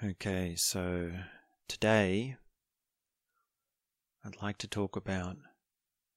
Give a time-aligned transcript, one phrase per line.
[0.00, 1.10] Okay, so
[1.66, 2.36] today
[4.24, 5.38] I'd like to talk about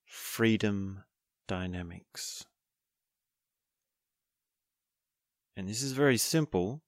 [0.05, 1.03] freedom
[1.47, 2.45] dynamics.
[5.57, 6.83] And this is very simple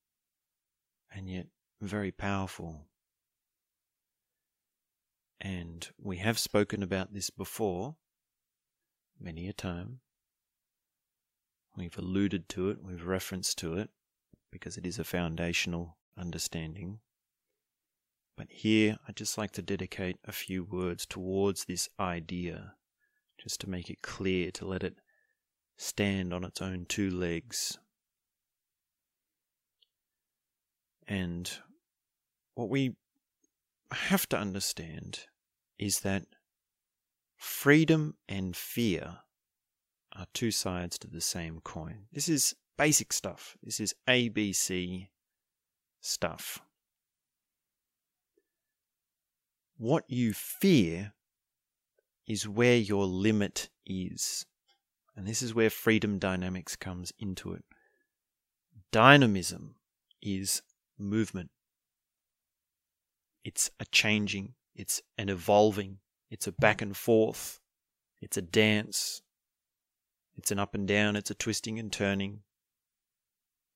[1.11, 1.47] and yet
[1.81, 2.85] very powerful.
[5.41, 7.95] And we have spoken about this before,
[9.19, 10.01] many a time.
[11.75, 13.89] We've alluded to it, we've referenced to it,
[14.51, 16.99] because it is a foundational understanding.
[18.35, 22.73] But here I'd just like to dedicate a few words towards this idea,
[23.37, 24.95] just to make it clear, to let it
[25.77, 27.77] stand on its own two legs.
[31.07, 31.51] And
[32.55, 32.95] what we
[33.91, 35.25] have to understand
[35.77, 36.23] is that
[37.37, 39.17] freedom and fear
[40.15, 42.05] are two sides to the same coin.
[42.11, 43.57] This is basic stuff.
[43.61, 45.07] This is ABC
[46.03, 46.59] stuff.
[49.77, 51.13] What you fear
[52.27, 54.45] is where your limit is.
[55.15, 57.63] And this is where freedom dynamics comes into it.
[58.91, 59.75] Dynamism
[60.21, 60.61] is
[60.97, 61.49] movement.
[63.43, 65.97] It's a changing, it's an evolving,
[66.29, 67.59] it's a back and forth,
[68.21, 69.21] it's a dance,
[70.37, 72.39] it's an up and down, it's a twisting and turning,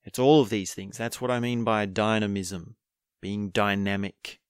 [0.08, 0.96] it's all of these things.
[0.96, 2.76] That's what I mean by dynamism,
[3.20, 4.40] being dynamic.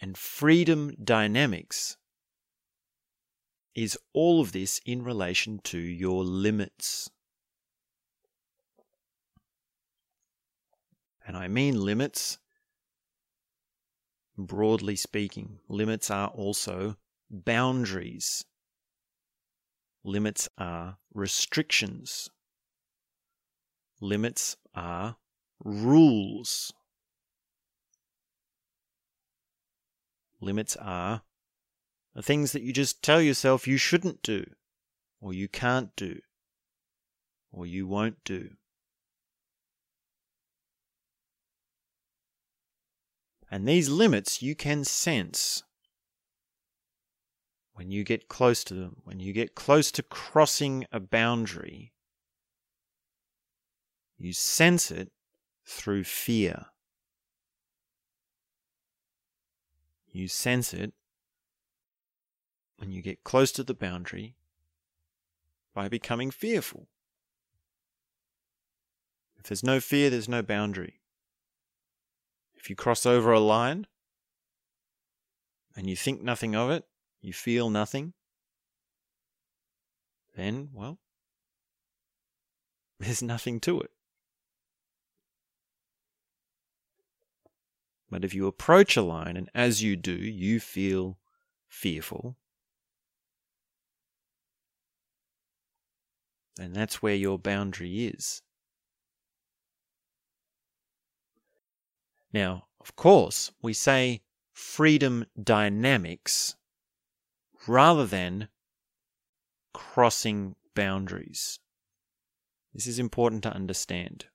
[0.00, 1.98] And freedom dynamics
[3.74, 7.10] is all of this in relation to your limits.
[11.26, 12.38] And I mean limits,
[14.38, 15.58] broadly speaking.
[15.68, 16.96] Limits are also
[17.30, 18.46] boundaries.
[20.02, 22.30] Limits are restrictions.
[24.00, 25.16] Limits are
[25.64, 26.72] rules.
[30.40, 31.22] Limits are
[32.14, 34.44] the things that you just tell yourself you shouldn't do,
[35.20, 36.20] or you can't do,
[37.50, 38.50] or you won't do.
[43.50, 45.62] And these limits you can sense
[47.74, 51.92] when you get close to them, when you get close to crossing a boundary,
[54.18, 55.10] you sense it
[55.64, 56.66] through fear.
[60.08, 60.94] You sense it
[62.78, 64.36] when you get close to the boundary
[65.74, 66.88] by becoming fearful.
[69.38, 71.00] If there's no fear, there's no boundary.
[72.56, 73.86] If you cross over a line
[75.76, 76.84] and you think nothing of it,
[77.20, 78.14] you feel nothing,
[80.34, 80.98] then, well,
[82.98, 83.90] there's nothing to it.
[88.10, 91.18] But if you approach a line and as you do, you feel
[91.68, 92.36] fearful,
[96.56, 98.42] then that's where your boundary is.
[102.32, 104.22] Now, of course, we say
[104.52, 106.54] freedom dynamics
[107.66, 108.48] rather than
[109.72, 111.58] crossing boundaries.
[112.72, 114.26] This is important to understand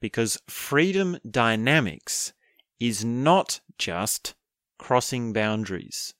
[0.00, 2.32] because freedom dynamics
[2.78, 4.34] is not just
[4.78, 6.14] crossing boundaries.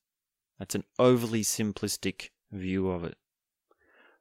[0.59, 3.17] That's an overly simplistic view of it.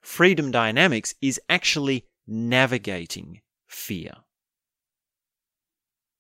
[0.02, 4.12] Freedom dynamics is actually navigating fear.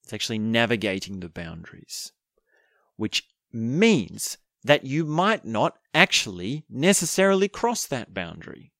[0.03, 2.11] It's actually navigating the boundaries,
[2.95, 8.71] which means that you might not actually necessarily cross that boundary.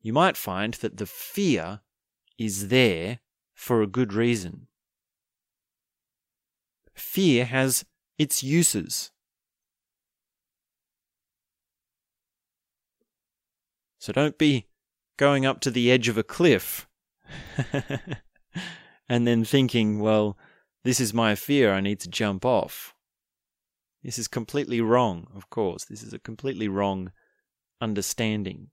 [0.00, 1.80] You might find that the fear
[2.38, 3.20] is there
[3.54, 4.66] for a good reason.
[6.94, 7.84] Fear has
[8.18, 9.10] its uses.
[13.98, 14.66] So don't be
[15.16, 16.86] going up to the edge of a cliff
[19.08, 20.36] and then thinking, well,
[20.82, 22.94] this is my fear, I need to jump off.
[24.02, 25.86] This is completely wrong, of course.
[25.86, 27.10] This is a completely wrong
[27.80, 28.68] understanding.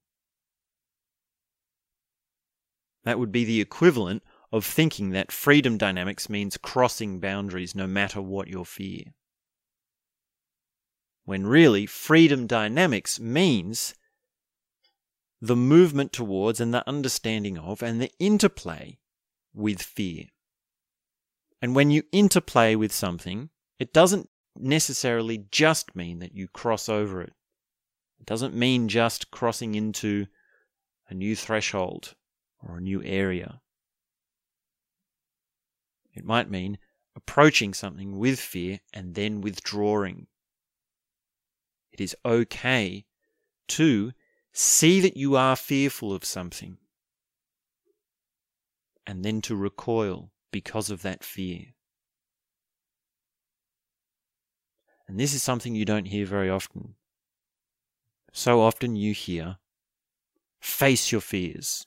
[3.04, 8.22] That would be the equivalent of thinking that freedom dynamics means crossing boundaries no matter
[8.22, 9.14] what your fear.
[11.24, 13.96] When really, freedom dynamics means
[15.40, 19.00] the movement towards and the understanding of and the interplay
[19.54, 20.26] with fear.
[21.62, 23.50] And when you interplay with something,
[23.80, 27.34] it doesn't necessarily just mean that you cross over it.
[28.20, 30.28] It doesn't mean just crossing into
[31.08, 32.16] a new threshold
[32.62, 33.62] or a new area.
[36.14, 36.78] It might mean
[37.16, 40.28] approaching something with fear and then withdrawing.
[41.92, 43.06] It is okay
[43.70, 44.12] to
[44.54, 46.78] see that you are fearful of something
[49.08, 51.74] and then to recoil because of that fear.
[55.08, 56.96] And this is something you don't hear very often.
[58.32, 59.58] So often you hear,
[60.62, 61.86] face your fears,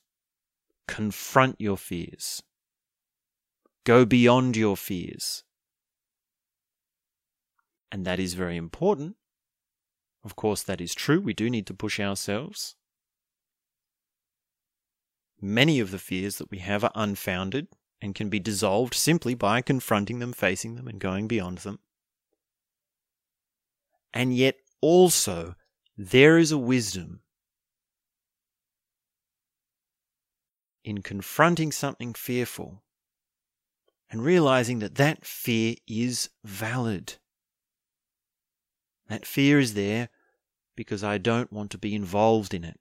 [0.87, 2.43] confront your fears,
[3.85, 5.45] go beyond your fears.
[7.91, 9.17] And that is very important.
[10.25, 11.21] Of course, that is true.
[11.21, 12.75] We do need to push ourselves.
[15.41, 17.69] Many of the fears that we have are unfounded
[18.01, 21.79] and can be dissolved simply by confronting them, facing them, and going beyond them.
[24.13, 25.55] And yet, also,
[25.97, 27.21] there is a wisdom
[30.85, 32.83] in confronting something fearful
[34.11, 37.15] and realizing that that fear is valid.
[39.09, 40.11] That fear is there
[40.77, 42.79] because I don't want to be involved in it.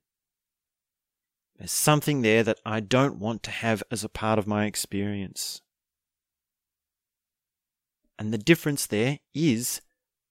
[1.58, 5.62] There's something there that I don't want to have as a part of my experience.
[8.20, 9.82] And the difference there is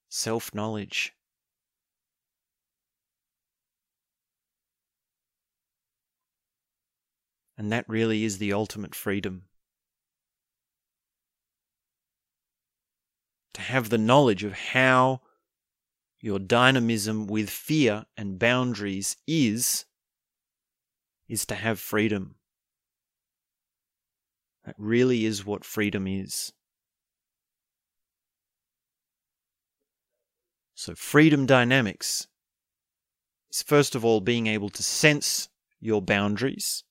[0.08, 1.14] self knowledge.
[7.62, 9.44] And that really is the ultimate freedom.
[13.54, 15.20] To have the knowledge of how
[16.20, 19.84] your dynamism with fear and boundaries is,
[21.28, 22.34] is to have freedom.
[24.64, 26.52] That really is what freedom is.
[30.74, 32.26] So, freedom dynamics
[33.52, 35.48] is first of all being able to sense
[35.78, 36.82] your boundaries,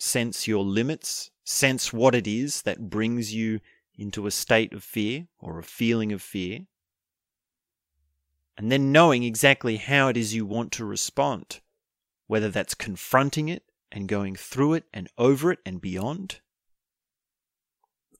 [0.00, 3.60] sense your limits, sense what it is that brings you
[3.96, 6.60] into a state of fear or a feeling of fear,
[8.56, 11.60] and then knowing exactly how it is you want to respond,
[12.26, 13.62] whether that's confronting it
[13.92, 16.40] and going through it and over it and beyond,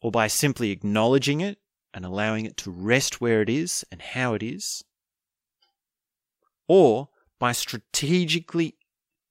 [0.03, 1.59] or by simply acknowledging it
[1.95, 4.85] and allowing it to rest where it is and how it is,
[6.69, 8.77] or by strategically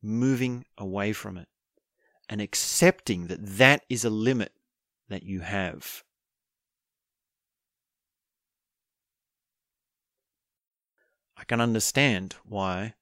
[0.01, 1.47] moving away from it
[2.29, 4.53] and accepting that that is a limit
[5.09, 6.03] that you have.
[11.35, 12.93] I can understand why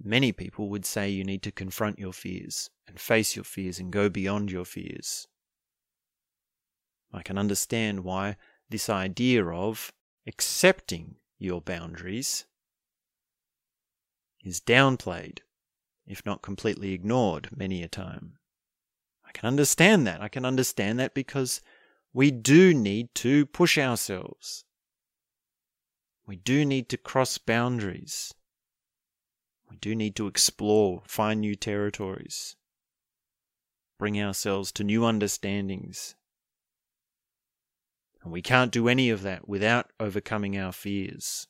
[0.00, 3.92] many people would say you need to confront your fears and face your fears and
[3.92, 5.26] go beyond your fears.
[7.12, 8.36] I can understand why
[8.70, 9.92] this idea of
[10.26, 12.46] accepting your boundaries
[14.44, 15.38] is downplayed,
[16.12, 18.34] if not completely ignored, many a time.
[19.26, 20.20] I can understand that.
[20.20, 21.62] I can understand that because
[22.12, 24.64] we do need to push ourselves.
[26.26, 28.34] We do need to cross boundaries.
[29.70, 32.56] We do need to explore, find new territories,
[33.98, 36.14] bring ourselves to new understandings,
[38.22, 41.48] and we can't do any of that without overcoming our fears.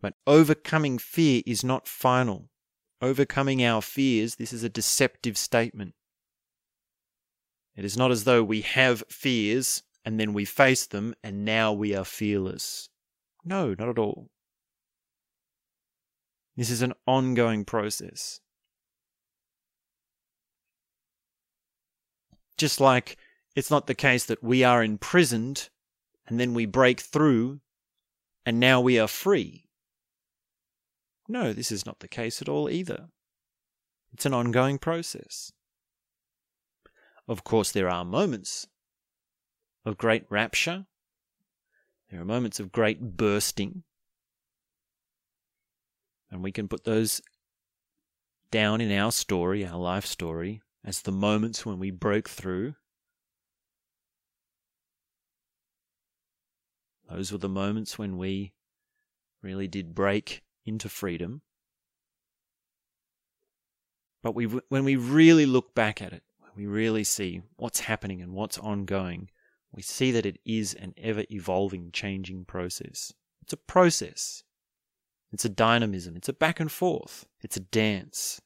[0.00, 2.50] But overcoming fear is not final.
[3.00, 5.94] Overcoming our fears, this is a deceptive statement.
[7.76, 11.72] It is not as though we have fears and then we face them and now
[11.72, 12.88] we are fearless.
[13.44, 14.30] No, not at all.
[16.56, 18.40] This is an ongoing process.
[22.56, 23.16] Just like
[23.54, 25.68] it's not the case that we are imprisoned
[26.26, 27.60] and then we break through
[28.44, 29.67] and now we are free.
[31.28, 33.08] No, this is not the case at all either.
[34.12, 35.52] It's an ongoing process.
[37.28, 38.66] Of course, there are moments
[39.84, 40.86] of great rapture,
[42.10, 43.82] there are moments of great bursting,
[46.30, 47.20] and we can put those
[48.50, 52.74] down in our story, our life story, as the moments when we broke through
[57.08, 58.52] Those were the moments when we
[59.42, 61.42] really did break into freedom.
[64.22, 68.20] But we, when we really look back at it, when we really see what's happening
[68.20, 69.30] and what's ongoing,
[69.72, 73.12] we see that it is an ever evolving, changing process.
[73.42, 74.42] It's a process.
[75.32, 76.16] It's a dynamism.
[76.16, 77.26] It's a back and forth.
[77.42, 78.40] It's a dance.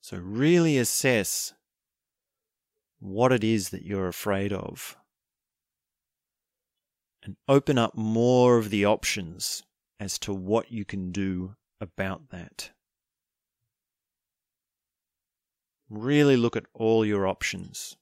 [0.00, 1.54] So, really assess
[3.00, 4.96] what it is that you're afraid of
[7.24, 9.62] and open up more of the options
[9.98, 12.70] as to what you can do about that.
[15.88, 17.96] Really look at all your options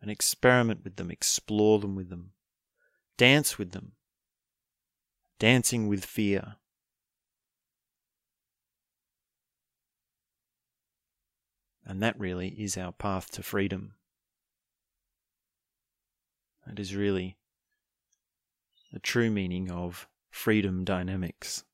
[0.00, 2.30] and experiment with them, explore them with them,
[3.18, 3.92] dance with them.
[5.40, 6.56] Dancing with fear.
[11.84, 13.94] And that really is our path to freedom.
[16.66, 17.36] That is really
[18.94, 21.64] the true meaning of freedom dynamics.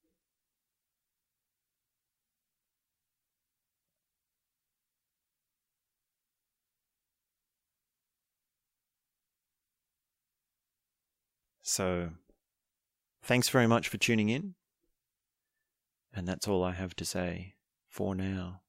[11.60, 12.08] So,
[13.22, 14.54] thanks very much for tuning in.
[16.14, 17.54] And that's all I have to say
[17.86, 18.62] for now.